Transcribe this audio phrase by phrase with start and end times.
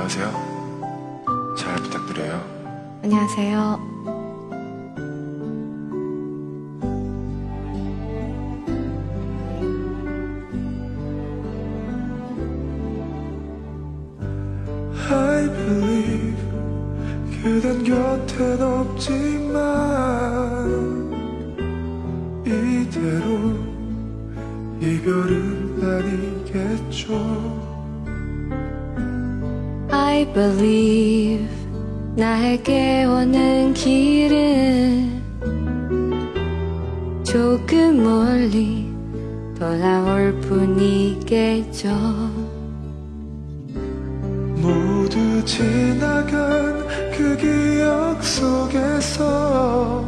[0.00, 1.54] 안녕하세요.
[1.58, 2.40] 잘 부탁드려요.
[3.02, 3.78] 안녕하세요.
[15.10, 16.40] I believe
[17.42, 19.60] 그댄 곁엔 없지만
[22.46, 23.54] 이대로
[24.80, 27.79] 이별은 아니겠죠
[30.26, 31.48] Believe
[32.16, 35.20] 나에게 오는 길은
[37.24, 38.90] 조금 멀리
[39.58, 41.88] 돌아올 뿐이겠죠.
[44.56, 50.04] 모두 지나간 그 기억 속에서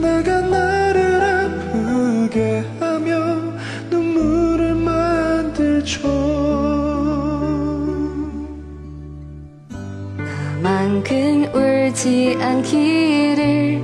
[0.00, 2.64] 내가 나를 아프게
[11.06, 13.80] 나만큼 울지 않기를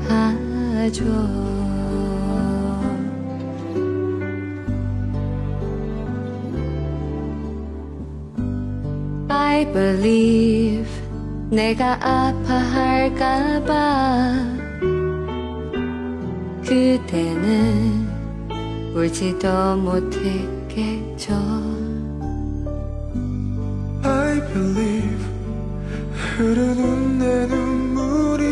[0.09, 1.05] 하죠.
[9.31, 10.89] I believe
[11.51, 13.69] 내가 아파할까봐
[16.63, 18.07] 그대는
[18.95, 21.35] 울지도 못했겠죠
[24.53, 25.29] believe.
[26.37, 28.45] 흐르는 내 눈물이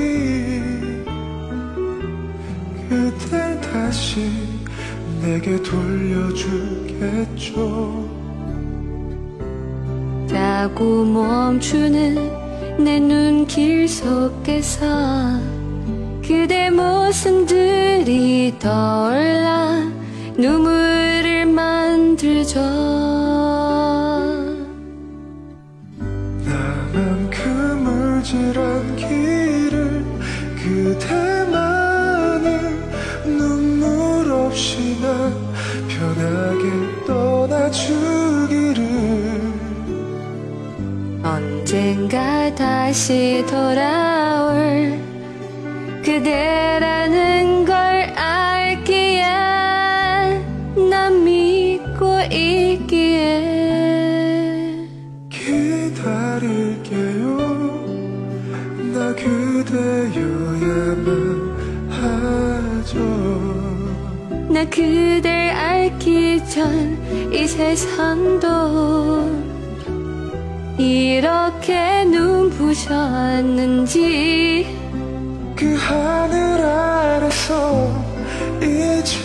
[2.88, 4.30] 그댈 다시
[5.22, 6.86] 내게 돌려주겠죠.
[10.28, 12.14] 자꾸 멈추는
[12.84, 15.40] 내 눈길 속에서
[16.22, 19.88] 그대 모습들이 떠올라
[20.36, 22.85] 눈물을 만들죠
[28.26, 30.04] 울질 않기를
[30.56, 32.44] 그대만은
[33.24, 35.32] 눈물 없이 난
[35.86, 36.64] 편하게
[37.06, 38.82] 떠나주기를.
[41.22, 44.98] 언젠가 다시 돌아올
[46.04, 47.74] 그대라는 걸
[48.16, 49.22] 알기에
[50.90, 53.36] 난 믿고 있기에.
[55.30, 57.05] 기다릴게요 나
[59.16, 61.06] 그대여야만
[61.90, 62.98] 하죠.
[64.52, 69.30] 나 그댈 알기 전 이 세상도
[70.78, 73.06] 이렇게 눈부셨는지.
[75.54, 77.92] 그 하늘 아래서
[78.58, 79.22] 이제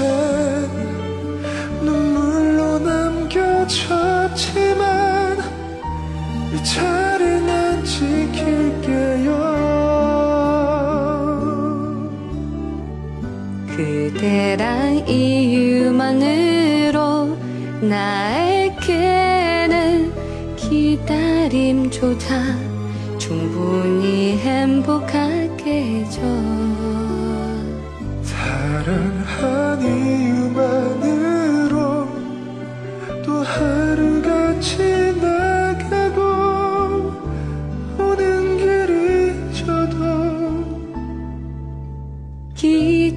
[1.82, 3.68] 눈물로 남겨졌지만
[6.54, 8.61] 이 자리 난 지킬
[14.22, 15.90] 그대란 이유만으로
[17.82, 19.34] 나에게는
[20.56, 22.36] 기다림조차
[23.18, 26.22] 충분히 행복하겠죠.
[28.22, 30.31] 사랑한 이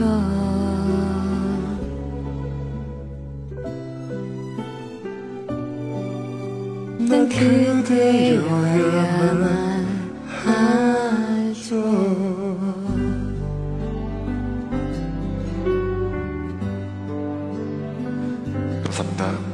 [7.08, 8.44] 난 그대여야만
[10.44, 11.72] 하죠.
[18.84, 19.49] 감사합니다.